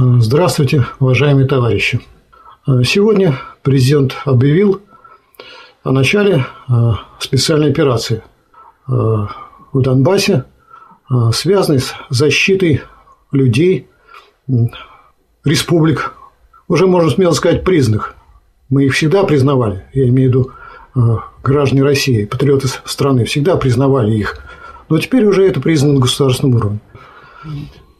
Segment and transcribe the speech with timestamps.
[0.00, 2.00] Здравствуйте, уважаемые товарищи.
[2.84, 4.80] Сегодня президент объявил
[5.82, 6.46] о начале
[7.18, 8.22] специальной операции
[8.86, 9.28] в
[9.74, 10.44] Донбассе,
[11.32, 12.82] связанной с защитой
[13.32, 13.88] людей,
[15.44, 16.14] республик,
[16.68, 18.14] уже можно смело сказать, признанных.
[18.68, 24.38] Мы их всегда признавали, я имею в виду граждане России, патриоты страны, всегда признавали их.
[24.88, 26.78] Но теперь уже это признано на государственном уровне.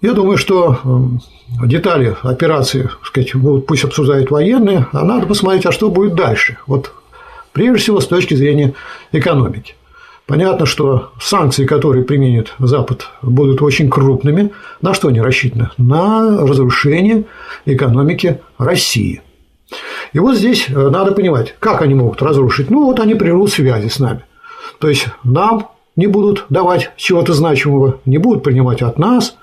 [0.01, 5.73] Я думаю, что э, детали операции, сказать, будут, пусть обсуждают военные, а надо посмотреть, а
[5.73, 6.57] что будет дальше.
[6.69, 6.93] Вот
[7.53, 8.75] прежде всего с точки зрения
[9.11, 9.75] экономики.
[10.27, 14.53] Понятно, что санкции, которые применит Запад, будут очень крупными.
[14.83, 15.71] На что они рассчитаны?
[15.79, 17.25] На разрушение
[17.65, 19.23] экономики России.
[20.13, 22.71] И вот здесь э, надо понимать, как они могут разрушить.
[22.71, 24.25] Ну, вот они прервут связи с нами.
[24.79, 29.38] То есть нам не будут давать чего-то значимого, не будут принимать от нас,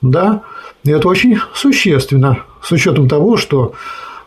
[0.00, 0.42] да,
[0.84, 3.74] и это очень существенно, с учетом того, что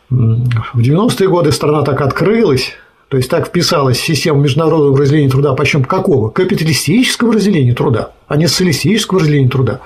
[0.10, 2.74] в 90-е годы страна так открылась,
[3.08, 6.30] то есть так вписалась в систему международного разделения труда, причем какого?
[6.30, 9.82] Капиталистического разделения труда, а не социалистического разделения труда.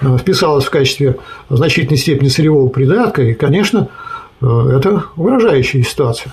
[0.00, 1.16] Вписалась в качестве
[1.50, 3.88] значительной степени сырьевого придатка, и, конечно,
[4.40, 6.32] это угрожающая ситуация.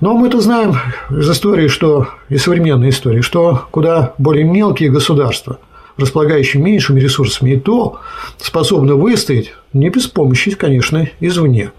[0.00, 0.76] Но мы-то знаем
[1.10, 5.58] из истории, что и современной истории, что куда более мелкие государства,
[5.96, 8.00] располагающие меньшими ресурсами, и то
[8.38, 11.72] способны выстоять не без помощи, конечно, извне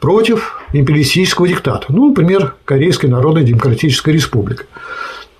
[0.00, 1.86] против империалистического диктата.
[1.88, 4.64] Ну, например, Корейская Народная Демократическая Республика.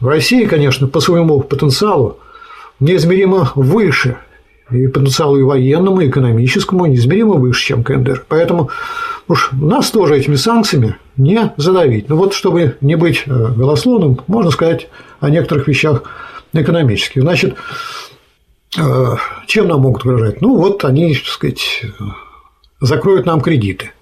[0.00, 2.18] В России, конечно, по своему потенциалу
[2.78, 4.16] неизмеримо выше
[4.70, 8.24] и потенциалу и военному, и экономическому неизмеримо выше, чем КНДР.
[8.28, 8.70] Поэтому
[9.28, 12.08] уж нас тоже этими санкциями не задавить.
[12.08, 16.04] Но вот чтобы не быть э, голословным, можно сказать о некоторых вещах
[16.52, 17.22] экономических.
[17.22, 17.56] Значит,
[18.78, 20.40] э, чем нам могут угрожать?
[20.40, 21.82] Ну, вот они, так сказать,
[22.80, 23.92] закроют нам кредиты,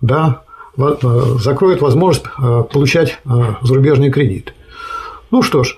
[0.00, 0.42] да,
[0.78, 0.94] э,
[1.40, 2.24] закроют возможность
[2.72, 3.18] получать
[3.62, 4.52] зарубежные кредиты.
[5.30, 5.76] Ну что ж,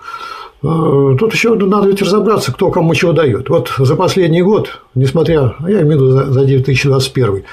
[0.60, 3.48] Тут еще надо ведь разобраться, кто кому чего дает.
[3.48, 7.44] Вот за последний год, несмотря, я имею в виду за 2021,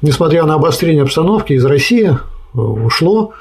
[0.00, 3.32] несмотря на обострение обстановки, из России э, ушло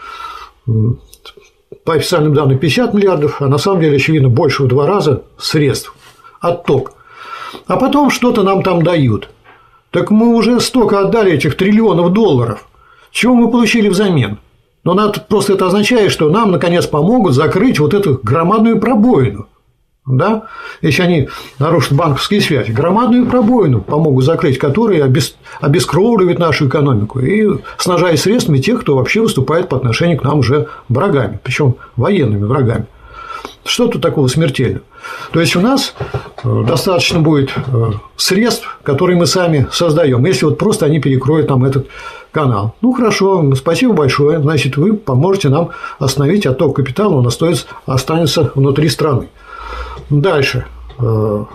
[1.86, 5.94] по официальным данным 50 миллиардов, а на самом деле, очевидно, больше в два раза средств,
[6.42, 6.94] отток.
[7.68, 9.30] А потом что-то нам там дают.
[9.92, 12.68] Так мы уже столько отдали этих триллионов долларов.
[13.12, 14.40] Чего мы получили взамен?
[14.84, 19.48] Но надо, просто это означает, что нам, наконец, помогут закрыть вот эту громадную пробоину
[20.06, 20.44] да,
[20.82, 25.36] если они нарушат банковские связи, громадную пробоину помогут закрыть, которые обес...
[25.62, 30.68] обескровливают нашу экономику и снажая средствами тех, кто вообще выступает по отношению к нам уже
[30.90, 32.86] врагами, причем военными врагами.
[33.64, 34.84] Что тут такого смертельного?
[35.32, 35.96] То есть у нас
[36.44, 41.66] э, достаточно будет э, средств, которые мы сами создаем, если вот просто они перекроют нам
[41.66, 41.88] этот
[42.32, 42.76] канал.
[42.82, 44.40] Ну хорошо, спасибо большое.
[44.40, 49.30] Значит, вы поможете нам остановить отток капитала, он останется внутри страны.
[50.10, 50.66] Дальше.
[51.00, 51.46] Э,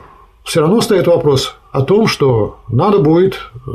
[0.45, 3.71] Все равно стоит вопрос о том, что надо будет э,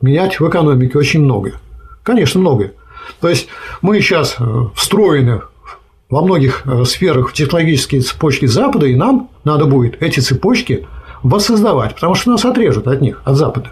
[0.00, 1.54] менять в экономике очень многое.
[2.02, 2.74] Конечно, многое.
[3.20, 3.48] То есть
[3.82, 5.42] мы сейчас э, встроены
[6.10, 10.86] во многих сферах в технологические цепочки Запада, и нам надо будет эти цепочки
[11.22, 13.70] воссоздавать, потому что нас отрежут от них, от Запада.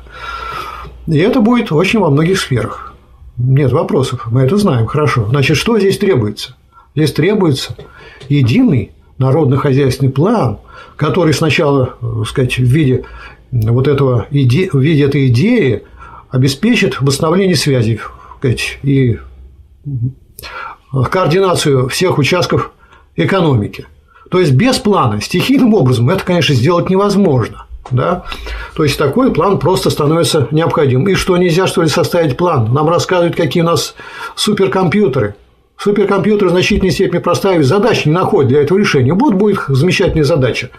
[1.06, 2.94] И это будет очень во многих сферах.
[3.36, 5.26] Нет вопросов, мы это знаем хорошо.
[5.28, 6.56] Значит, что здесь требуется?
[6.94, 7.76] Здесь требуется
[8.28, 10.58] единый народно-хозяйственный план,
[10.96, 13.04] который сначала, так э, сказать, в виде
[13.50, 14.68] вот этого иде...
[14.72, 15.84] в виде этой идеи
[16.30, 18.00] обеспечит восстановление связей
[18.38, 19.18] сказать, и
[20.92, 22.72] координацию всех участков
[23.16, 23.86] экономики.
[24.30, 27.66] То есть без плана, стихийным образом это, конечно, сделать невозможно.
[27.90, 28.24] Да?
[28.74, 31.08] То есть такой план просто становится необходимым.
[31.08, 32.72] И что нельзя, что ли, составить план?
[32.72, 33.94] Нам рассказывают, какие у нас
[34.34, 35.34] суперкомпьютеры.
[35.82, 39.14] Суперкомпьютер в значительной степени простая задача не находит для этого решения.
[39.14, 40.70] Вот будет замечательная задача.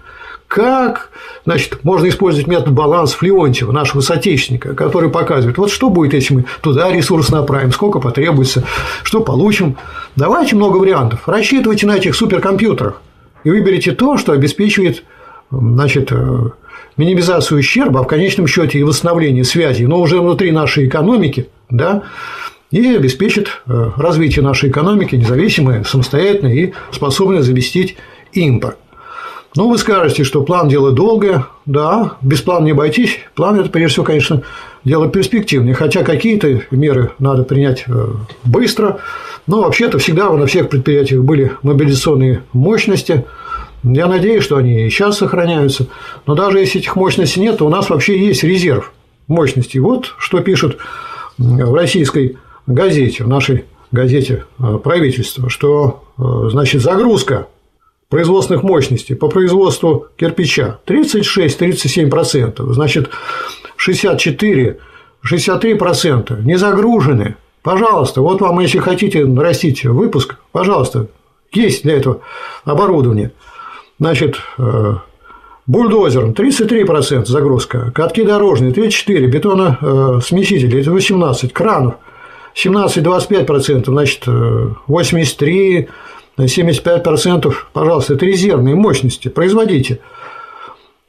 [0.48, 1.10] Как
[1.44, 6.46] значит, можно использовать метод баланс Леонтьева, нашего соотечественника, который показывает, вот что будет, если мы
[6.62, 8.64] туда ресурс направим, сколько потребуется,
[9.04, 9.76] что получим.
[10.16, 11.28] Давайте много вариантов.
[11.28, 13.02] Рассчитывайте на этих суперкомпьютерах
[13.44, 15.04] и выберите то, что обеспечивает
[15.52, 16.50] значит, э,
[16.96, 22.04] минимизацию ущерба, а в конечном счете и восстановление связей, но уже внутри нашей экономики, да,
[22.74, 27.98] и обеспечит э, развитие нашей экономики независимой, самостоятельной и способной заместить
[28.32, 28.78] импорт.
[29.56, 31.46] Ну, вы скажете, что план– дело долгое.
[31.68, 33.20] Да, без плана не обойтись.
[33.36, 34.42] План– это, прежде всего, конечно,
[34.84, 35.76] дело перспективное.
[35.76, 38.08] Хотя какие-то меры надо принять э,
[38.44, 38.98] быстро.
[39.46, 43.26] Но вообще-то всегда на всех предприятиях были мобилизационные мощности.
[43.84, 45.86] Я надеюсь, что они и сейчас сохраняются.
[46.26, 48.92] Но даже если этих мощностей нет, то у нас вообще есть резерв.
[49.28, 49.80] мощностей.
[49.80, 50.80] Вот что пишут
[51.38, 52.38] в российской
[52.68, 57.48] газете, в нашей газете э, правительства, что э, значит загрузка
[58.10, 63.10] производственных мощностей по производству кирпича 36-37%, значит
[63.76, 64.80] 64
[65.24, 67.36] 63% не загружены.
[67.62, 71.08] Пожалуйста, вот вам, если хотите нарастить выпуск, пожалуйста,
[71.54, 72.20] есть для этого
[72.66, 73.32] оборудование.
[74.00, 74.96] Значит, э,
[75.66, 81.96] бульдозером 33% загрузка, катки дорожные 34%, бетоносмесители это 18%, кранов
[82.56, 85.88] 17-25%, значит, 83%,
[86.38, 90.00] 75%, пожалуйста, это резервные мощности, производите.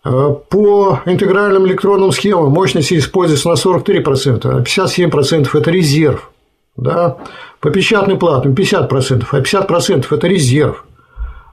[0.05, 6.31] Э, по интегральным электронным схемам мощности используется на 43%, а 57% это резерв.
[6.77, 7.17] Да?
[7.61, 10.85] По печатным платам 50%, а 50% это резерв.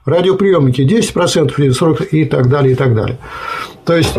[0.04, 3.18] Радиоприемники 10% или 40% и так далее, и так далее.
[3.84, 4.16] То есть,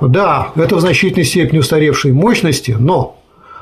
[0.00, 3.18] да, это в значительной степени устаревшие мощности, но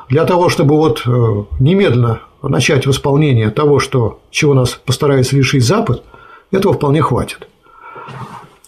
[0.09, 6.03] для того, чтобы вот э, немедленно начать восполнение того, что, чего нас постарается лишить Запад,
[6.51, 7.49] этого вполне хватит.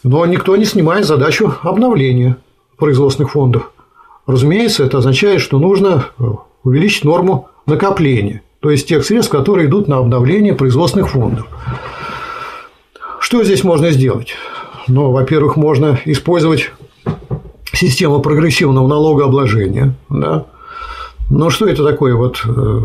[0.02, 2.36] Но никто не снимает задачу обновления
[2.76, 3.70] производственных фондов.
[4.26, 6.24] Разумеется, это означает, что нужно э,
[6.64, 11.46] увеличить норму накопления, то есть тех средств, которые идут на обновление производственных фондов.
[13.20, 14.34] Что здесь можно сделать?
[14.88, 16.70] Ну, во-первых, можно использовать
[17.72, 19.94] систему прогрессивного налогообложения.
[20.08, 20.46] Да?
[21.30, 22.14] Но что это такое?
[22.14, 22.80] Вот э,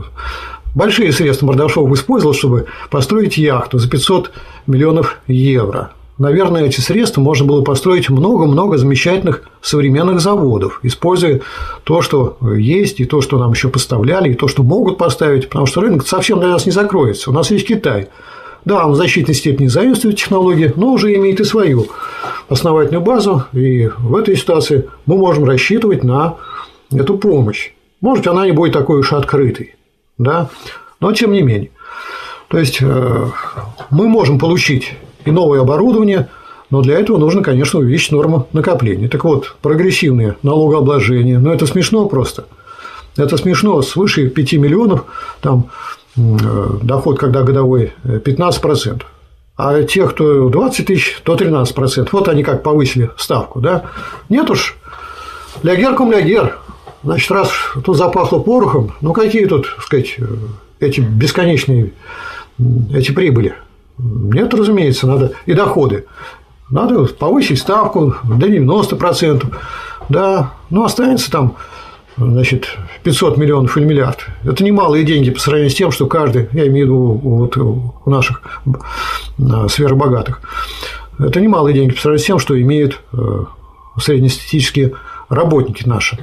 [0.76, 4.32] большие средства Мордашов использовал, чтобы построить яхту за 500
[4.68, 5.92] миллионов евро
[6.22, 11.42] наверное, эти средства можно было построить много-много замечательных современных заводов, используя
[11.84, 15.66] то, что есть, и то, что нам еще поставляли, и то, что могут поставить, потому
[15.66, 17.32] что рынок совсем для нас не закроется.
[17.32, 18.10] У нас есть Китай.
[18.64, 21.88] Да, он в значительной степени заимствует технологии, но уже имеет и свою
[22.48, 26.36] основательную базу, и в этой ситуации мы можем рассчитывать на
[26.92, 27.72] эту помощь.
[28.02, 29.76] Может, она не будет такой уж открытой,
[30.18, 30.50] да,
[31.00, 31.72] но тем не менее.
[32.48, 33.28] То есть э,
[33.92, 34.94] мы можем получить
[35.24, 36.28] и новое оборудование,
[36.70, 39.08] но для этого нужно, конечно, увеличить норму накопления.
[39.08, 42.46] Так вот, прогрессивное налогообложение, ну это смешно просто.
[43.18, 45.06] Это смешно, свыше 5 миллионов,
[45.42, 45.70] там
[46.18, 46.22] э,
[46.82, 49.04] доход, когда годовой, 15%.
[49.58, 52.10] А те, кто 20 тысяч, то 13%.
[52.12, 53.84] Вот они как повысили ставку, да?
[54.28, 54.76] Нет уж,
[55.62, 56.58] лягер кум лягер.
[57.04, 57.50] Значит, раз
[57.84, 60.18] тут запахло порохом, ну какие тут, так сказать,
[60.80, 61.94] эти бесконечные
[62.94, 63.56] эти прибыли?
[63.98, 66.06] Нет, разумеется, надо и доходы.
[66.70, 69.46] Надо повысить ставку до 90%.
[70.10, 71.56] Да, ну останется там
[72.18, 74.26] значит, 500 миллионов или миллиард.
[74.44, 78.10] Это немалые деньги по сравнению с тем, что каждый, я имею в виду вот у
[78.10, 78.42] наших
[79.40, 80.42] а, сверхбогатых,
[81.20, 83.44] это немалые деньги по сравнению с тем, что имеют э,
[84.00, 84.94] среднестатистические
[85.30, 86.18] работники наши.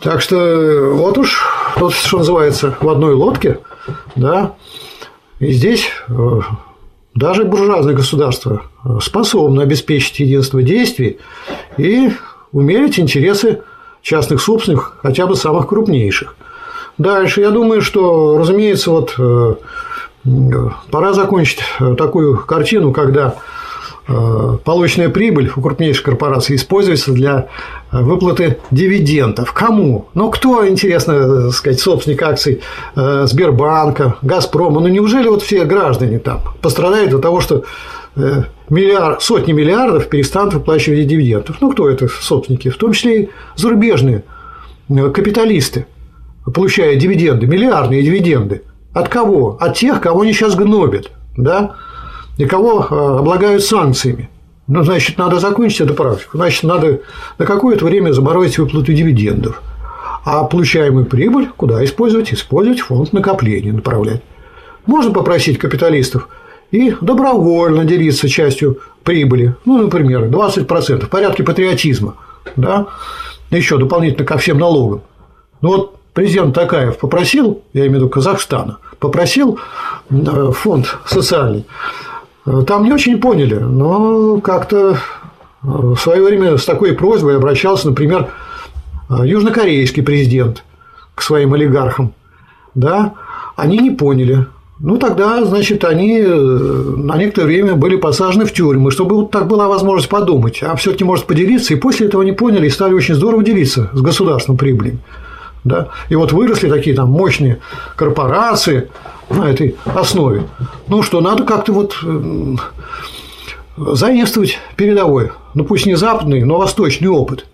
[0.00, 1.42] Так что вот уж
[1.78, 3.60] тут, что называется, в одной лодке,
[4.14, 4.54] да,
[5.38, 6.40] и здесь э,
[7.14, 8.62] даже буржуазное государство
[9.00, 11.18] способно обеспечить единство действий
[11.76, 12.10] и
[12.52, 13.62] умерить интересы
[14.02, 16.36] частных собственных, хотя бы самых крупнейших.
[16.98, 19.54] Дальше, я думаю, что, разумеется, вот э,
[20.90, 21.60] пора закончить
[21.96, 23.55] такую картину, когда Э,
[24.06, 27.48] полученная прибыль у крупнейших корпораций используется для
[27.90, 29.52] э, выплаты дивидендов.
[29.52, 30.08] Кому?
[30.14, 32.62] Ну, кто, интересно э, сказать, собственник акций
[32.94, 34.80] Сбербанка, Газпрома?
[34.80, 37.64] Ну, неужели вот все граждане там пострадают от того, что
[38.70, 41.56] миллиард, сотни миллиардов перестанут выплачивать дивидендов?
[41.60, 42.70] Ну, кто это собственники?
[42.70, 44.22] В том числе и зарубежные
[44.88, 45.86] капиталисты,
[46.54, 48.62] получая дивиденды, миллиардные дивиденды.
[48.94, 49.58] От кого?
[49.60, 51.10] От тех, кого они сейчас гнобят.
[51.36, 51.74] Да?
[52.36, 54.28] И кого э, облагают санкциями.
[54.66, 56.38] Ну, значит, надо закончить эту практику.
[56.38, 57.00] Значит, надо
[57.38, 59.62] на какое-то время заморозить выплату дивидендов.
[60.24, 62.34] А получаемую прибыль куда использовать?
[62.34, 64.22] Использовать фонд накопления, направлять.
[64.84, 66.28] Можно попросить капиталистов
[66.72, 69.54] и добровольно делиться частью прибыли.
[69.64, 72.16] Ну, например, 20% в порядке патриотизма.
[72.56, 72.88] Да?
[73.50, 75.02] Еще дополнительно ко всем налогам.
[75.60, 79.58] Ну вот президент Такаев попросил, я имею в виду Казахстана, попросил
[80.10, 81.64] э, фонд социальный
[82.66, 84.96] там не очень поняли, но как-то э,
[85.62, 88.28] в свое время с такой просьбой обращался, например,
[89.10, 90.62] э, южнокорейский президент
[91.14, 92.12] к своим олигархам.
[92.74, 93.14] Да,
[93.56, 94.46] они не поняли.
[94.78, 99.48] Ну, тогда, значит, они э, на некоторое время были посажены в тюрьмы, чтобы вот так
[99.48, 101.74] была возможность подумать, а все таки может поделиться.
[101.74, 104.98] И после этого они поняли и стали очень здорово делиться с государственным прибылью.
[105.64, 105.88] Да?
[106.10, 107.58] И вот выросли такие там мощные
[107.96, 108.88] корпорации,
[109.30, 110.44] на этой основе.
[110.88, 112.56] Ну что, надо как-то вот э,
[113.76, 117.46] заимствовать передовой, ну пусть не западный, но восточный опыт.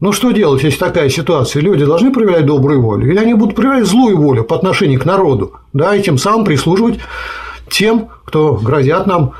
[0.00, 1.60] Ну, что делать, если такая ситуация?
[1.60, 5.54] Люди должны проявлять добрую волю, или они будут проявлять злую волю по отношению к народу,
[5.72, 7.00] да, и тем самым прислуживать
[7.68, 9.32] тем, кто грозят нам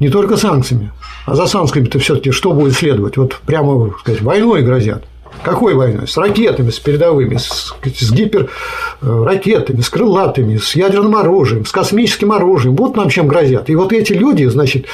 [0.00, 0.90] не только санкциями,
[1.26, 3.18] а за санкциями-то все-таки что будет следовать?
[3.18, 5.04] Вот прямо, сказать, войной грозят.
[5.42, 6.08] Какой войной?
[6.08, 12.76] С ракетами, с передовыми, с, с гиперракетами, с крылатыми, с ядерным оружием, с космическим оружием.
[12.76, 13.70] Вот нам чем грозят.
[13.70, 14.86] И вот эти люди, значит,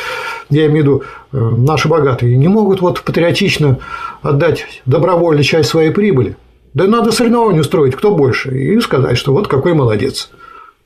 [0.50, 3.78] я имею в виду э, наши богатые, не могут вот патриотично
[4.22, 6.36] отдать добровольно часть своей прибыли.
[6.74, 10.30] Да надо соревнование устроить, кто больше, и сказать, что вот какой молодец.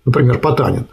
[0.05, 0.87] Например, Потанин.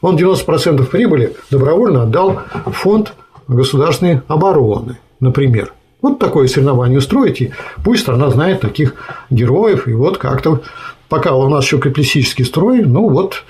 [0.00, 3.14] Он 90% прибыли добровольно отдал в фонд
[3.48, 5.72] государственной обороны, например.
[6.00, 7.52] Вот такое соревнование устроить, и
[7.84, 8.94] пусть страна знает таких
[9.30, 10.62] героев, и вот как-то
[11.08, 13.42] пока у нас еще капиталистический строй, ну вот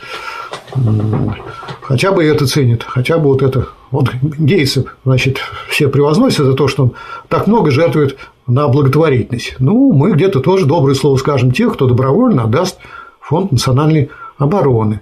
[1.83, 3.69] хотя бы это ценит, хотя бы вот это.
[3.90, 5.38] Вот Гейтс, значит,
[5.69, 6.93] все превозносят за то, что он
[7.28, 9.57] так много жертвует на благотворительность.
[9.59, 12.78] Ну, мы где-то тоже доброе слово скажем тех, кто добровольно отдаст
[13.21, 15.00] фонд национальной обороны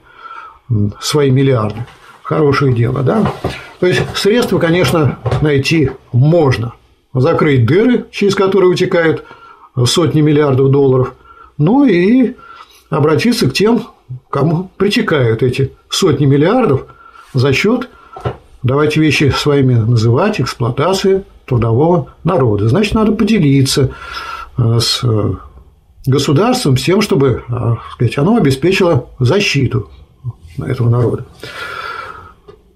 [1.00, 1.84] свои миллиарды.
[2.22, 3.32] Хорошее дело, да?
[3.80, 6.72] То есть средства, конечно, найти можно.
[7.18, 9.24] Закрыть дыры, через которые утекают
[9.86, 11.14] сотни миллиардов долларов,
[11.56, 12.34] ну и
[12.90, 13.84] обратиться к тем,
[14.30, 16.84] кому притекают эти сотни миллиардов
[17.32, 17.88] за счет,
[18.62, 22.68] давайте вещи своими называть, эксплуатации трудового народа.
[22.68, 23.92] Значит, надо поделиться
[24.58, 25.02] э, с
[26.06, 29.90] государством с тем, чтобы э, сказать, оно обеспечило защиту
[30.58, 31.24] этого народа.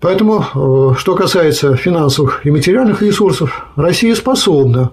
[0.00, 4.92] Поэтому, э, что касается финансовых и материальных ресурсов, Россия способна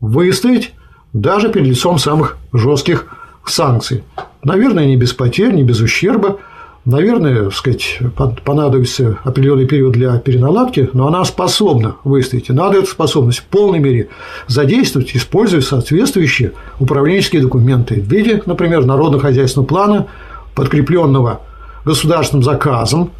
[0.00, 0.72] выстоять
[1.12, 3.06] даже перед лицом самых жестких
[3.44, 4.02] санкций.
[4.42, 6.38] Наверное, не без потерь, не без ущерба.
[6.86, 7.98] Наверное, так сказать,
[8.44, 12.48] понадобится определенный период для переналадки, но она способна выстоять.
[12.48, 14.08] Надо эту способность в полной мере
[14.46, 20.06] задействовать, используя соответствующие управленческие документы в виде, например, народно-хозяйственного плана,
[20.54, 21.42] подкрепленного
[21.84, 23.10] государственным заказом,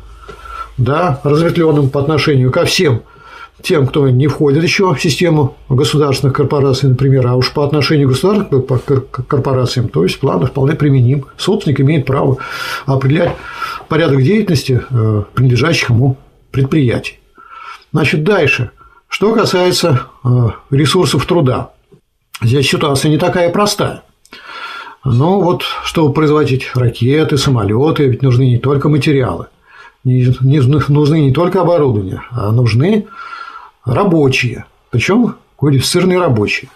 [0.80, 3.02] да, разветвленным по отношению ко всем
[3.62, 8.12] тем, кто не входит еще в систему государственных корпораций, например, а уж по отношению к
[8.12, 8.66] государственным
[9.26, 11.26] корпорациям, то есть план вполне применим.
[11.36, 12.38] Собственник имеет право
[12.86, 13.36] определять
[13.88, 16.16] порядок деятельности э, принадлежащих ему
[16.50, 17.20] предприятий.
[17.92, 18.70] Значит, дальше.
[19.08, 20.28] Что касается э,
[20.70, 21.72] ресурсов труда.
[22.40, 24.02] Здесь ситуация не такая простая.
[25.04, 29.46] Ну вот, чтобы производить ракеты, самолеты, ведь нужны не только материалы,
[30.04, 33.06] не, не, нужны не только оборудование, а нужны
[33.84, 36.70] рабочие, причем квалифицированные рабочие.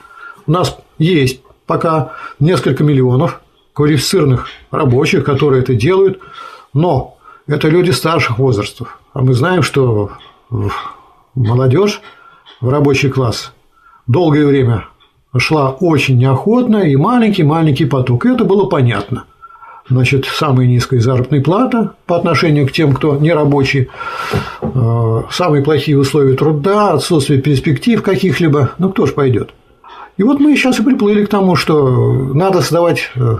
[0.46, 3.40] У нас есть пока несколько миллионов
[3.72, 6.20] квалифицированных рабочих, которые это делают,
[6.72, 7.16] но
[7.46, 8.98] это люди старших возрастов.
[9.12, 10.12] А мы знаем, что
[11.34, 12.00] молодежь
[12.60, 13.52] в рабочий класс
[14.06, 14.86] долгое время
[15.36, 18.26] шла очень неохотно и маленький-маленький поток.
[18.26, 19.24] И это было понятно.
[19.88, 23.90] Значит, самая низкая заработная плата по отношению к тем, кто не рабочий,
[24.62, 29.50] э, самые плохие условия труда, отсутствие перспектив каких-либо, ну кто же пойдет?
[30.16, 33.36] И вот мы сейчас и приплыли к тому, что надо создавать э,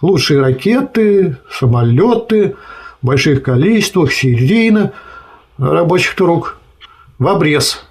[0.00, 2.56] лучшие ракеты, самолеты
[3.02, 4.92] в больших количествах, серийно
[5.58, 6.58] рабочих рук
[7.18, 7.84] в обрез.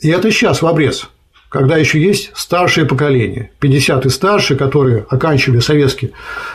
[0.00, 1.08] И это сейчас в обрез
[1.48, 6.12] когда еще есть старшее поколение, 50 и старше, которые оканчивали советские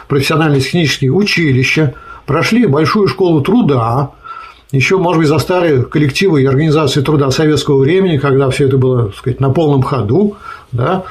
[0.07, 1.95] профессиональные технические училища,
[2.25, 4.11] прошли большую школу труда,
[4.71, 9.15] еще, может быть, застали коллективы и организации труда советского времени, когда все это было, так
[9.15, 10.37] сказать, на полном ходу,
[10.71, 11.03] да,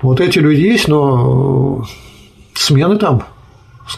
[0.00, 1.84] вот эти люди есть, но
[2.54, 3.24] смены там,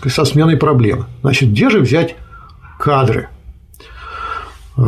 [0.06, 1.06] со сменой проблемы.
[1.22, 2.16] Значит, где же взять
[2.78, 3.28] кадры?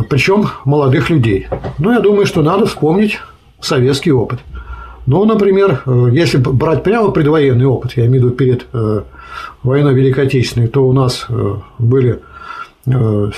[0.09, 1.47] Причем молодых людей.
[1.77, 3.19] Ну, я думаю, что надо вспомнить
[3.63, 4.39] советский опыт.
[5.05, 9.01] Ну, например, э, если брать прямо предвоенный опыт, я имею в виду перед э,
[9.61, 12.19] войной Великой Отечественной, то у нас э, были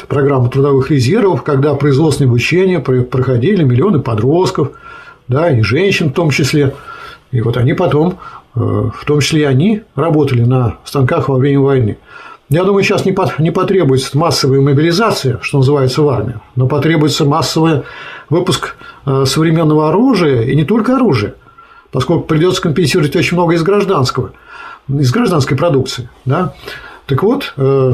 [0.10, 4.72] программы трудовых резервов, когда производственное обучение проходили миллионы подростков,
[5.28, 6.74] да, и женщин в том числе.
[7.30, 8.18] И вот они потом,
[8.56, 12.00] в том числе и они, работали на станках во время войны.
[12.50, 17.84] Я думаю, сейчас не потребуется массовая мобилизация, что называется, в армию, но потребуется массовый
[18.30, 18.76] выпуск
[19.08, 21.36] Э, современного оружия, и не только оружия,
[21.92, 24.32] поскольку придется компенсировать очень много из гражданского,
[24.88, 26.10] из гражданской продукции.
[26.26, 26.56] Да?
[27.06, 27.94] Так вот, э,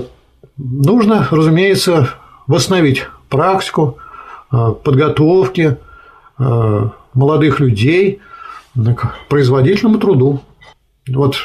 [0.55, 2.11] нужно, разумеется,
[2.47, 3.97] восстановить практику
[4.51, 5.77] э, подготовки
[7.13, 8.19] молодых людей
[8.75, 10.41] к производительному труду.
[11.07, 11.35] Вот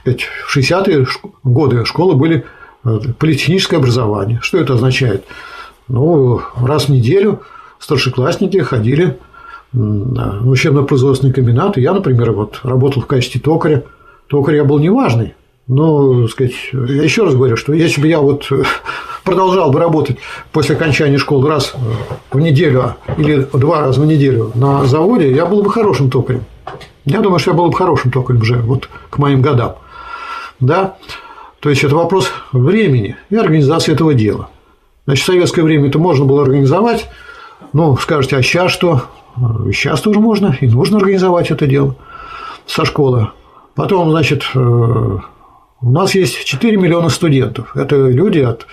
[0.00, 1.06] сказать, в 60-е
[1.44, 2.44] годы школы были
[2.82, 4.40] политехническое образование.
[4.42, 5.24] Что это означает?
[5.86, 7.42] Ну, раз в неделю
[7.78, 9.18] старшеклассники ходили
[9.72, 11.76] учебно-производственный комбинат.
[11.76, 13.82] И я, например, вот работал в качестве токаря.
[14.28, 15.34] Токарь я был неважный,
[15.68, 18.48] но, сказать, я еще раз говорю, что если бы я вот
[19.24, 20.18] продолжал бы работать
[20.52, 21.74] после окончания школы раз
[22.30, 26.44] в неделю или два раза в неделю на заводе, я был бы хорошим токарем.
[27.04, 29.76] Я думаю, что я был бы хорошим токарем уже вот к моим годам.
[30.58, 30.96] Да?
[31.60, 34.50] То есть это вопрос времени и организации этого дела.
[35.06, 37.08] Значит, в советское время это можно было организовать.
[37.72, 39.02] Ну, скажете, а сейчас что?
[39.66, 41.96] Сейчас тоже можно и нужно организовать это дело
[42.66, 43.28] со школы.
[43.74, 47.76] Потом, значит, э, у нас есть 4 миллиона студентов.
[47.76, 48.66] Это люди от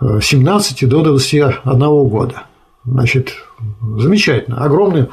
[0.00, 2.44] 17 до 21 года.
[2.84, 3.34] Значит,
[3.80, 4.64] замечательно.
[4.64, 5.08] Огромный,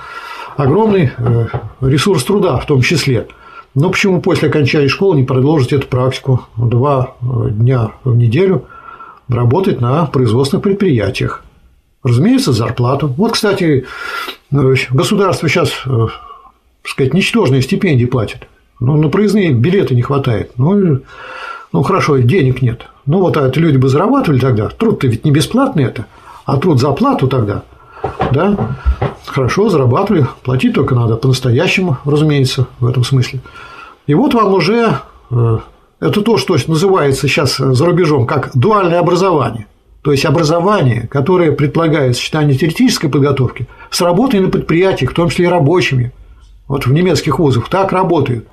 [0.56, 1.48] огромный э,
[1.82, 3.28] ресурс труда в том числе.
[3.74, 8.66] Но почему после окончания школы не продолжить эту практику два э, дня в неделю
[9.28, 11.44] работать на производственных предприятиях?
[12.06, 13.08] Разумеется, зарплату.
[13.18, 13.86] Вот, кстати,
[14.52, 16.12] э, государство сейчас, так
[16.84, 18.48] сказать, ничтожные стипендии платит.
[18.80, 20.52] Ну, на проездные билеты не хватает.
[20.58, 21.00] Ну,
[21.74, 22.86] ну хорошо, денег нет.
[23.08, 24.70] Ну вот а это люди бы зарабатывали тогда.
[24.70, 26.06] Труд-то ведь не бесплатный это,
[26.46, 27.64] а труд за плату тогда.
[28.32, 28.78] Да?
[29.26, 33.42] Хорошо, зарабатывали, платить только надо по-настоящему, разумеется, в этом смысле.
[34.06, 35.00] И вот вам уже
[35.32, 35.58] э,
[36.00, 39.66] это то, что называется сейчас за рубежом как дуальное образование.
[40.06, 45.46] То есть образование, которое предполагает сочетание теоретической подготовки с работой на предприятиях, в том числе
[45.46, 46.12] и рабочими.
[46.68, 48.46] Вот в немецких вузах так работают.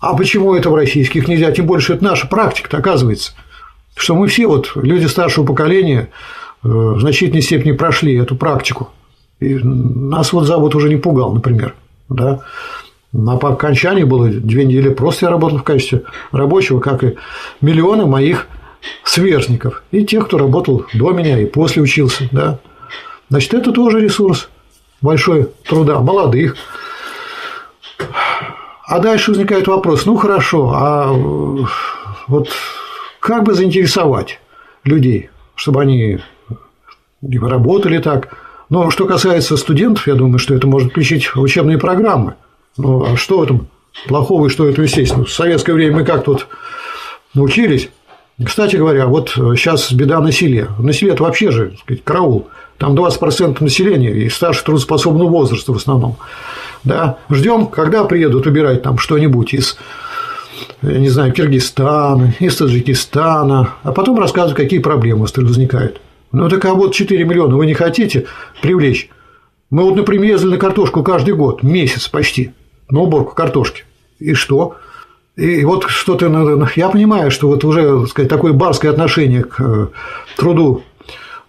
[0.00, 1.52] А почему это в российских нельзя?
[1.52, 3.34] Тем больше это наша практика оказывается.
[3.94, 6.08] Что мы все, вот люди старшего поколения,
[6.64, 8.88] э, в значительной степени прошли эту практику.
[9.38, 11.76] И нас вот завод уже не пугал, например.
[12.08, 12.40] Да?
[13.14, 16.02] А по окончании было две недели просто я работал в качестве
[16.32, 17.14] рабочего, как и
[17.60, 18.48] миллионы моих
[19.04, 19.82] сверстников.
[19.90, 22.28] И тех, кто работал до меня и после учился.
[22.32, 22.58] Да?
[23.30, 24.48] Значит, это тоже ресурс
[25.00, 26.56] большой труда молодых,
[28.86, 31.12] а дальше возникает вопрос, ну хорошо, а
[32.26, 32.48] вот
[33.20, 34.40] как бы заинтересовать
[34.84, 36.20] людей, чтобы они
[37.22, 38.34] работали так.
[38.70, 42.34] Но что касается студентов, я думаю, что это может включить учебные программы.
[42.76, 43.68] Ну, а что в этом
[44.06, 45.24] плохого и что это естественно?
[45.24, 46.46] В советское время мы как тут
[47.34, 47.90] научились.
[48.44, 50.68] Кстати говоря, вот сейчас беда на селе.
[50.78, 52.48] На селе это вообще же сказать, караул.
[52.78, 56.16] Там 20% населения и старше трудоспособного возраста в основном
[56.84, 59.78] да, ждем, когда приедут убирать там что-нибудь из,
[60.82, 66.00] я не знаю, Киргизстана, из Таджикистана, а потом рассказывают, какие проблемы возникают.
[66.32, 68.26] Ну, так а вот 4 миллиона вы не хотите
[68.60, 69.10] привлечь?
[69.70, 72.52] Мы вот, например, ездили на картошку каждый год, месяц почти,
[72.90, 73.84] на уборку картошки.
[74.18, 74.76] И что?
[75.38, 79.86] И вот что-то, я понимаю, что вот уже, так сказать, такое барское отношение к э,
[80.36, 80.82] труду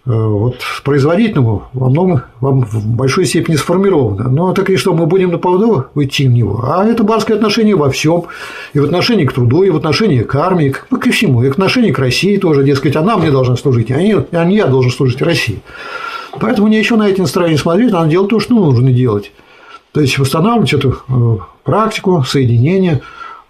[0.06, 4.30] Э, вот производительному во многом в большой степени сформировано.
[4.30, 6.64] Но так и что, мы будем на поводу уйти в него?
[6.66, 8.24] А это барское отношение во всем,
[8.72, 11.52] и в отношении к труду, и в отношении к армии, к, ко всему, и в
[11.52, 14.90] отношении к России тоже, дескать, она мне должна служить, а не, а не я должен
[14.90, 15.60] служить России.
[16.40, 19.32] Поэтому мне еще на эти настроения смотреть, надо делать то, что нужно делать.
[19.92, 23.02] То есть восстанавливать эту э, практику соединения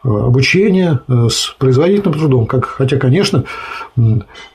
[0.02, 2.46] обучение э, с производительным трудом.
[2.46, 3.44] Как, хотя, конечно,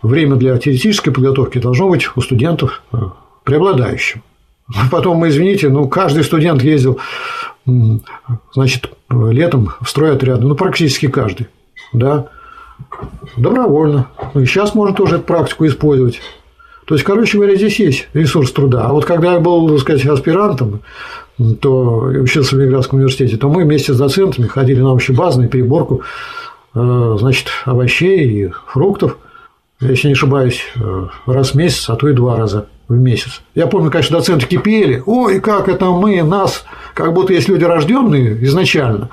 [0.02, 2.98] время для теоретической подготовки должно быть у студентов э,
[3.44, 4.24] преобладающим.
[4.92, 7.00] Потом, мы извините, ну, каждый студент ездил,
[8.54, 11.48] значит, летом в стройотряд, ну, практически каждый,
[11.94, 12.28] да,
[13.38, 14.08] добровольно.
[14.34, 16.22] Ну, и сейчас можно тоже эту практику использовать.
[16.86, 18.86] То есть, короче говоря, здесь есть ресурс труда.
[18.86, 20.82] А вот когда я был, так сказать, аспирантом,
[21.62, 26.02] то учился в Ленинградском университете, то мы вместе с доцентами ходили на общебазную переборку
[26.74, 29.18] э, значит, овощей и фруктов,
[29.82, 33.42] если не ошибаюсь, э, раз в месяц, а то и два раза в месяц.
[33.54, 35.04] Я помню, конечно, доценты кипели.
[35.06, 39.10] Ой, как это мы, нас, как будто есть люди рожденные изначально.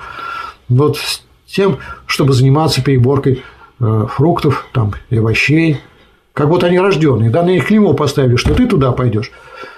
[0.69, 3.43] Вот с тем, чтобы заниматься переборкой
[3.79, 5.79] э, фруктов там, и овощей–
[6.33, 9.31] как будто они рожденные, да, на них клеймо поставили, что ты туда пойдешь.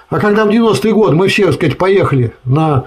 [0.08, 2.84] А когда в 90-е годы мы все, так сказать, поехали на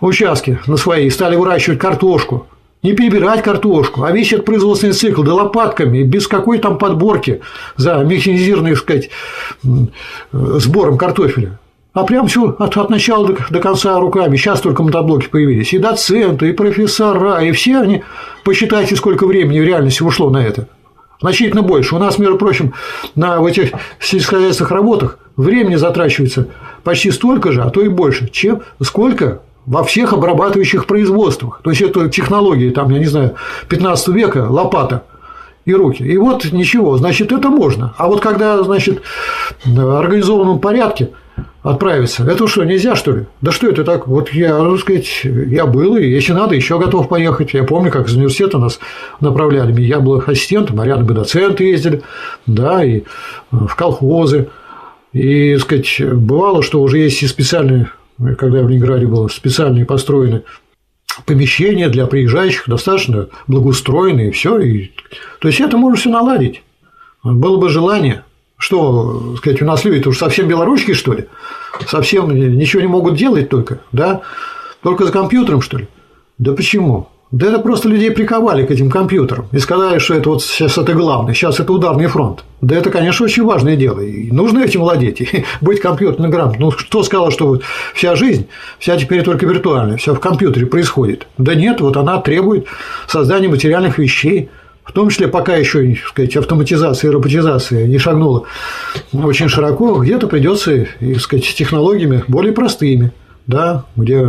[0.00, 2.46] участки на свои и стали выращивать картошку,
[2.82, 7.40] не перебирать картошку, а весь этот производственный цикл, да лопатками, без какой там подборки
[7.76, 9.10] за механизированным, так сказать,
[10.32, 11.58] сбором картофеля.
[11.94, 14.36] А прям все от, от начала до, до конца руками.
[14.36, 15.72] Сейчас только мотоблоки появились.
[15.72, 18.02] И доценты, и профессора, и все они.
[18.42, 20.66] Посчитайте, сколько времени в реальности ушло на это.
[21.24, 21.96] Значительно больше.
[21.96, 22.74] У нас, между прочим,
[23.14, 26.48] на в этих сельскохозяйственных работах времени затрачивается
[26.82, 31.62] почти столько же, а то и больше, чем сколько во всех обрабатывающих производствах.
[31.64, 33.36] То есть это технологии, там, я не знаю,
[33.70, 35.04] 15 века, лопата
[35.64, 36.02] и руки.
[36.02, 37.94] И вот ничего, значит, это можно.
[37.96, 39.00] А вот когда, значит,
[39.64, 41.08] в организованном порядке
[41.64, 42.30] отправиться.
[42.30, 43.26] Это что, нельзя, что ли?
[43.40, 44.06] Да что это так?
[44.06, 47.54] Вот я, так сказать, я был, и если надо, еще готов поехать.
[47.54, 48.78] Я помню, как из университета нас
[49.20, 49.80] направляли.
[49.80, 52.02] Я был ассистентом, а рядом бы доценты ездили,
[52.46, 53.02] да, и
[53.50, 54.50] в колхозы.
[55.14, 57.90] И, так сказать, бывало, что уже есть и специальные,
[58.36, 60.42] когда я в Ленинграде был, специальные построены
[61.24, 64.58] помещения для приезжающих, достаточно благоустроенные, и все.
[64.58, 64.90] И...
[65.40, 66.62] То есть это можно все наладить.
[67.22, 68.23] Было бы желание.
[68.64, 71.26] Что, сказать, у нас люди-то уж совсем белоручки, что ли?
[71.86, 74.22] Совсем ничего не могут делать только, да?
[74.82, 75.88] Только за компьютером, что ли?
[76.38, 77.08] Да почему?
[77.30, 80.94] Да это просто людей приковали к этим компьютерам и сказали, что это вот сейчас это
[80.94, 82.42] главное, сейчас это ударный фронт.
[82.62, 86.62] Да это, конечно, очень важное дело, и нужно этим владеть, и быть компьютерным грамотным.
[86.62, 88.46] Ну, кто сказал, что вот вся жизнь,
[88.78, 91.26] вся теперь только виртуальная, все в компьютере происходит?
[91.36, 92.64] Да нет, вот она требует
[93.08, 94.48] создания материальных вещей,
[94.84, 98.44] в том числе пока еще так сказать, автоматизация и роботизация не шагнула
[99.12, 103.12] очень широко, где-то придется с технологиями более простыми,
[103.46, 104.26] да, где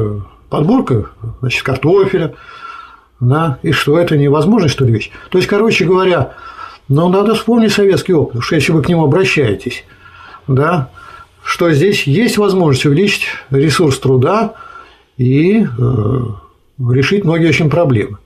[0.50, 1.10] подборка
[1.42, 2.34] значит, картофеля,
[3.20, 5.12] да, и что это невозможно, что ли, вещь.
[5.30, 6.34] То есть, короче говоря,
[6.88, 9.84] ну, надо вспомнить советский опыт, что если вы к нему обращаетесь,
[10.48, 10.90] да,
[11.44, 14.54] что здесь есть возможность увеличить ресурс труда
[15.18, 16.20] и э,
[16.80, 18.18] решить многие очень проблемы.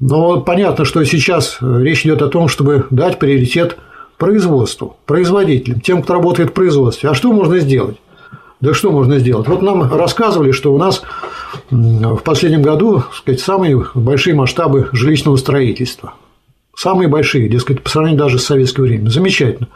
[0.00, 3.76] Но понятно, что сейчас речь идет о том, чтобы дать приоритет
[4.18, 7.10] производству, производителям, тем, кто работает в производстве.
[7.10, 7.96] А что можно сделать?
[8.60, 9.48] Да что можно сделать?
[9.48, 11.02] Вот нам рассказывали, что у нас
[11.70, 16.14] в последнем году сказать, самые большие масштабы жилищного строительства.
[16.74, 19.10] Самые большие, дескать, по сравнению даже с советским временем.
[19.10, 19.68] Замечательно.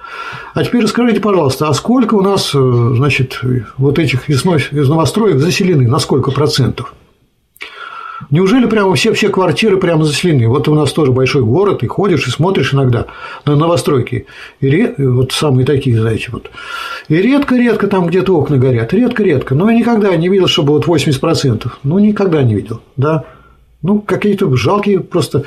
[0.52, 3.40] А теперь расскажите, пожалуйста, а сколько у нас, э, значит,
[3.78, 6.92] вот этих из новостроек заселены, на сколько процентов?
[8.28, 10.46] Неужели прямо все, все квартиры прямо заселены?
[10.46, 13.06] Вот у нас тоже большой город, и ходишь, и смотришь иногда
[13.46, 14.26] на новостройки.
[14.60, 16.50] И вот самые такие, знаете, вот.
[17.08, 18.92] И редко-редко там где-то окна горят.
[18.92, 19.54] Редко-редко.
[19.54, 21.70] Но я никогда не видел, чтобы вот 80%.
[21.82, 23.24] Ну, никогда не видел, да.
[23.82, 25.44] Ну, какие-то жалкие просто,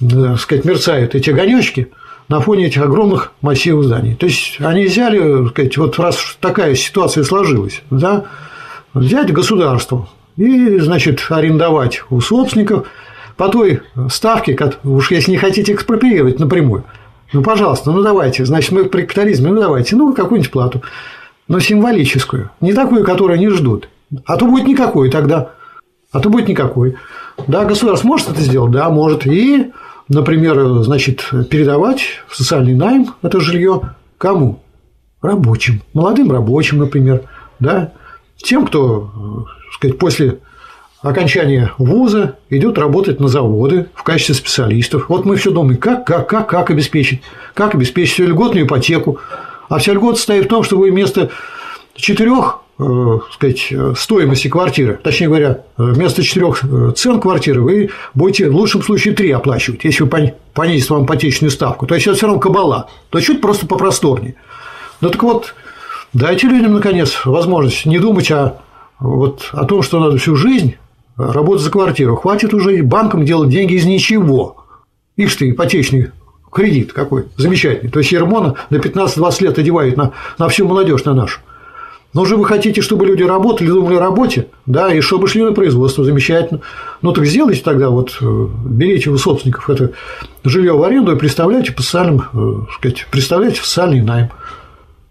[0.00, 1.88] так сказать, мерцают эти огонечки
[2.28, 4.14] на фоне этих огромных массивов зданий.
[4.14, 8.24] То есть они взяли, так сказать, вот раз такая ситуация сложилась, да,
[8.94, 12.88] взять государство, и, значит, арендовать у собственников
[13.36, 16.84] по той ставке, уж если не хотите экспроприировать напрямую,
[17.32, 20.82] ну, пожалуйста, ну давайте, значит, мы при капитализме, ну давайте, ну какую-нибудь плату,
[21.48, 23.88] но символическую, не такую, которую они ждут,
[24.26, 25.52] а то будет никакой тогда,
[26.10, 26.96] а то будет никакой.
[27.46, 29.72] Да, государство может это сделать, да, может, и,
[30.08, 34.60] например, значит, передавать в социальный найм это жилье кому?
[35.22, 37.22] Рабочим, молодым рабочим, например,
[37.60, 37.92] да,
[38.36, 40.38] тем, кто сказать, после
[41.02, 45.08] окончания вуза идет работать на заводы в качестве специалистов.
[45.08, 47.22] Вот мы все думаем, как, как, как, как обеспечить,
[47.54, 49.18] как обеспечить льготную ипотеку.
[49.68, 51.30] А вся льгота состоит в том, что вы вместо
[51.94, 58.54] четырех э, сказать, стоимости квартиры, точнее говоря, вместо четырех э, цен квартиры вы будете в
[58.54, 61.86] лучшем случае три оплачивать, если вы понизите вам ипотечную ставку.
[61.86, 64.36] То есть это все равно кабала, то чуть просто попросторнее.
[65.00, 65.54] Ну так вот,
[66.12, 68.58] дайте людям наконец возможность не думать о
[69.02, 70.76] вот о том, что надо всю жизнь
[71.16, 72.16] работать за квартиру.
[72.16, 74.64] Хватит уже банкам делать деньги из ничего.
[75.16, 76.10] Ишь ты, ипотечный
[76.50, 77.90] кредит какой замечательный.
[77.90, 81.40] То есть Ермона на 15-20 лет одевает на, на всю молодежь на нашу.
[82.14, 85.52] Но же вы хотите, чтобы люди работали, думали о работе, да, и чтобы шли на
[85.52, 86.60] производство, замечательно.
[87.00, 89.92] Ну так сделайте тогда, вот э, берите у собственников это
[90.44, 94.28] жилье в аренду и представляйте по социальным, э, сказать, представляйте социальный найм,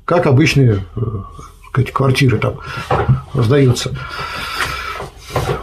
[0.06, 1.01] как обычные э,
[1.71, 2.55] сказать, квартиры там
[3.34, 3.91] сдаются.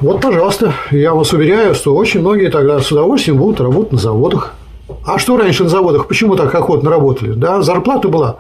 [0.01, 4.55] Вот, пожалуйста, я вас уверяю, что очень многие тогда с удовольствием будут работать на заводах.
[5.05, 6.09] А что раньше на заводах?
[6.09, 7.33] Почему так охотно работали?
[7.33, 8.37] Да, зарплата была,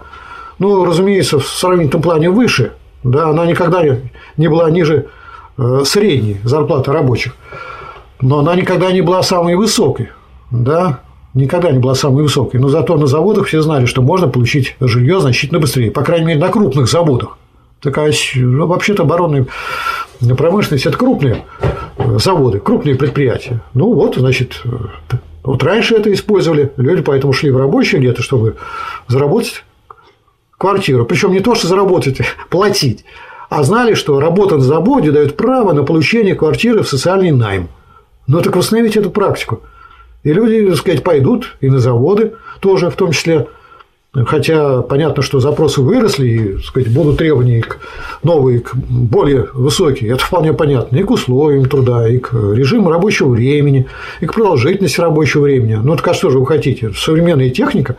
[0.59, 2.72] ну, разумеется, в сравнительном плане выше.
[3.04, 3.83] Да, она никогда
[4.37, 5.09] не была ниже
[5.57, 7.35] э, средней зарплаты рабочих.
[8.20, 10.09] Но она никогда не была самой высокой.
[10.50, 11.00] Да,
[11.35, 12.59] никогда не была самой высокой.
[12.61, 15.90] Но зато на заводах все знали, что можно получить жилье значительно быстрее.
[15.90, 17.37] По крайней мере, на крупных заводах
[17.80, 19.46] такая, ну, вообще-то оборонная
[20.36, 21.44] промышленность– это крупные
[22.16, 23.60] заводы, крупные предприятия.
[23.74, 24.62] Ну, вот, значит,
[25.42, 28.56] вот раньше это использовали, люди поэтому шли в рабочие где-то, чтобы
[29.06, 29.64] заработать
[30.56, 31.06] квартиру.
[31.06, 32.18] Причем не то, что заработать,
[32.50, 33.04] платить,
[33.48, 37.68] а знали, что работа на заводе дает право на получение квартиры в социальный найм.
[38.26, 39.62] Ну, так восстановить эту практику.
[40.22, 43.46] И люди, так сказать, пойдут и на заводы тоже, в том числе
[44.26, 47.78] Хотя понятно, что запросы выросли, и так сказать, будут требования к
[48.22, 50.12] новые, к более высокие.
[50.12, 50.96] Это вполне понятно.
[50.96, 53.87] И к условиям труда, и к режиму рабочего времени,
[54.20, 55.74] и к продолжительности рабочего времени.
[55.83, 56.92] Ну, так а что же вы хотите?
[56.96, 57.96] Современная техника,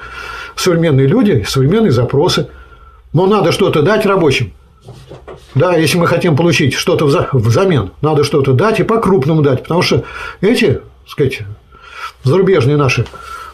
[0.55, 2.47] современные люди, современные запросы.
[3.13, 4.51] Но надо что-то дать рабочим.
[5.55, 10.03] Да, если мы хотим получить что-то взамен, надо что-то дать и по-крупному дать, потому что
[10.41, 11.39] эти, так сказать,
[12.23, 13.05] зарубежные наши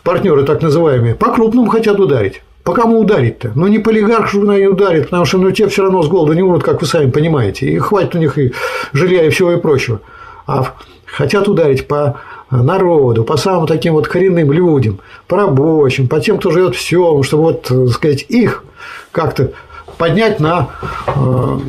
[0.04, 2.41] партнеры, так называемые, по-крупному хотят ударить.
[2.65, 3.51] По кому ударить-то?
[3.54, 6.34] Ну, не по олигарху же и ударит, потому что ну, те все равно с голода
[6.34, 7.67] не умрут, как вы сами понимаете.
[7.67, 8.54] И хватит у них и
[8.91, 10.01] жилья, и всего и прочего.
[10.47, 10.73] А
[11.06, 16.49] хотят ударить по народу, по самым таким вот коренным людям, по рабочим, по тем, кто
[16.49, 18.63] живет в всем, чтобы вот, так сказать, их
[19.12, 19.51] как-то
[19.99, 20.69] поднять на
[21.06, 21.60] э,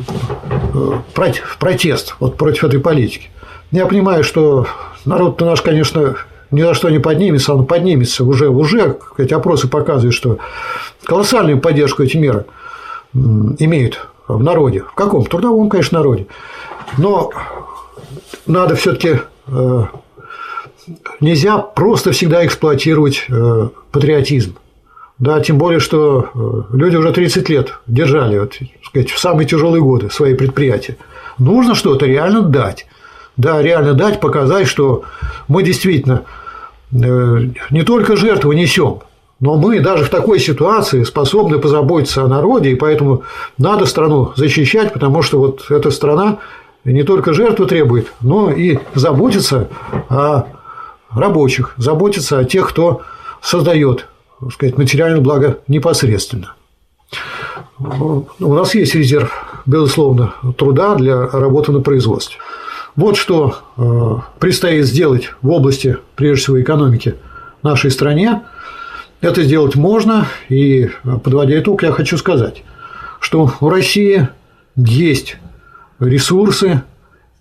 [0.73, 0.91] э,
[1.59, 3.29] протест вот против этой политики.
[3.69, 4.65] Я понимаю, что
[5.05, 6.15] народ-то наш, конечно,
[6.51, 10.39] ни за что не поднимется, он поднимется уже, уже эти опросы показывают, что
[11.03, 12.45] колоссальную поддержку эти меры
[13.13, 14.81] имеют в народе.
[14.81, 15.23] В каком?
[15.23, 16.27] В трудовом, конечно, народе.
[16.97, 17.31] Но
[18.45, 19.83] надо все-таки э,
[21.19, 24.55] нельзя просто всегда эксплуатировать э, патриотизм.
[25.19, 28.53] Да, тем более, что э, люди уже 30 лет держали вот,
[28.85, 30.97] сказать, в самые тяжелые годы свои предприятия.
[31.37, 32.87] Нужно что-то реально дать
[33.37, 35.03] да, реально дать, показать, что
[35.47, 36.23] мы действительно
[36.91, 38.99] э, не только жертву несем,
[39.39, 43.23] но мы даже в такой ситуации способны позаботиться о народе, и поэтому
[43.57, 46.39] надо страну защищать, потому что вот эта страна
[46.83, 49.69] не только жертву требует, но и заботится
[50.09, 50.45] о
[51.11, 53.01] рабочих, заботится о тех, кто
[53.41, 54.07] создает
[54.51, 56.53] сказать, материальное благо непосредственно.
[57.79, 59.31] У нас есть резерв,
[59.65, 62.39] безусловно, труда для работы на производстве.
[62.97, 67.13] Вот что э, предстоит сделать в области, прежде всего, экономики
[67.61, 68.41] нашей стране.
[69.21, 70.89] Это сделать можно, и,
[71.23, 72.63] подводя итог, я хочу сказать,
[73.19, 74.29] что у России
[74.75, 75.37] есть
[75.99, 76.81] ресурсы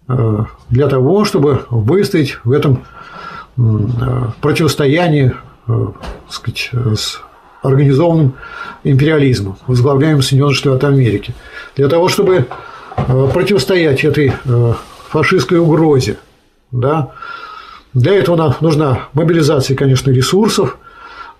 [0.08, 0.38] э,
[0.68, 2.84] для того, чтобы выстоять в этом
[3.56, 3.62] э,
[4.42, 5.34] противостоянии
[6.28, 7.20] сказать, с
[7.62, 8.34] организованным
[8.84, 11.34] империализмом, возглавляемым Соединенных Штатов Америки.
[11.74, 12.46] Для того, чтобы
[12.94, 14.32] противостоять этой
[15.16, 16.18] фашистской угрозе.
[16.72, 17.12] Да?
[17.94, 20.76] Для этого нам нужна мобилизация, конечно, ресурсов,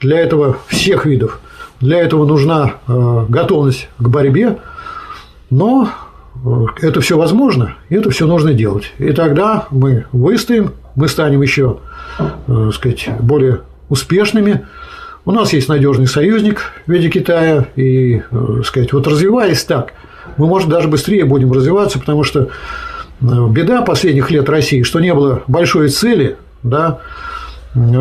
[0.00, 1.40] для этого всех видов,
[1.80, 4.58] для этого нужна э, готовность к борьбе,
[5.50, 5.90] но
[6.42, 6.48] э,
[6.80, 8.94] это все возможно, и это все нужно делать.
[8.96, 11.80] И тогда мы выстоим, мы станем еще
[12.18, 13.60] э, сказать, более
[13.90, 14.66] успешными.
[15.26, 18.22] У нас есть надежный союзник в виде Китая, и
[18.64, 19.92] сказать, вот развиваясь так,
[20.38, 22.48] мы, может, даже быстрее будем развиваться, потому что
[23.20, 26.98] беда последних лет России, что не было большой цели, да,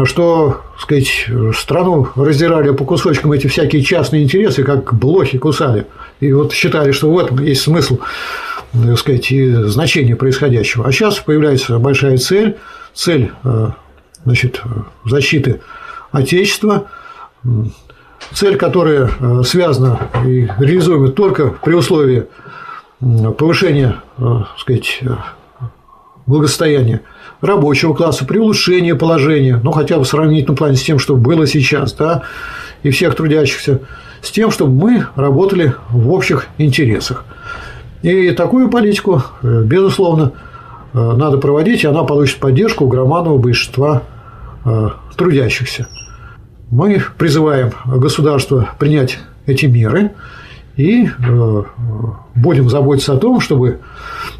[0.05, 5.85] что сказать, страну раздирали по кусочкам эти всякие частные интересы, как блохи кусали.
[6.19, 7.99] И вот считали, что в этом есть смысл
[8.83, 10.87] так сказать, и значение происходящего.
[10.87, 12.57] А сейчас появляется большая цель,
[12.93, 13.69] цель э,
[14.25, 14.61] значит,
[15.05, 15.61] защиты
[16.11, 16.87] Отечества,
[18.33, 22.25] цель, которая э, связана и реализуема только при условии
[22.99, 24.23] повышение э,
[24.57, 25.15] сказать, э,
[26.25, 27.01] благосостояния
[27.41, 31.45] рабочего класса, при улучшении положения, ну, хотя бы в сравнительном плане с тем, что было
[31.45, 32.23] сейчас, да,
[32.83, 33.81] и всех трудящихся,
[34.21, 37.25] с тем, чтобы мы работали в общих интересах.
[38.01, 40.31] И такую политику, э, безусловно,
[40.93, 44.03] надо проводить, и она получит поддержку громадного большинства
[45.17, 45.89] трудящихся.
[46.71, 50.11] Мы призываем государство принять эти меры–
[50.77, 51.63] и э,
[52.35, 53.79] будем заботиться о том, чтобы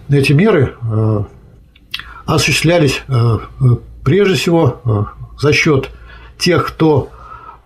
[0.10, 1.24] эти меры э,
[2.26, 3.38] осуществлялись э,
[4.04, 5.90] прежде всего за счет
[6.38, 7.10] тех, кто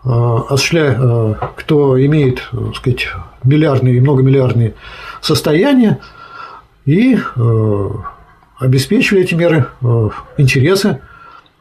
[0.01, 3.09] осуществляет, кто имеет, так сказать,
[3.43, 4.75] миллиардные и многомиллиардные
[5.19, 5.99] состояния
[6.85, 7.19] и
[8.57, 9.67] обеспечивали эти меры
[10.37, 11.01] интересы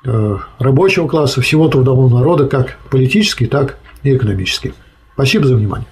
[0.05, 4.73] рабочего класса, всего трудового народа, как политически, так и экономически.
[5.15, 5.89] Спасибо за внимание.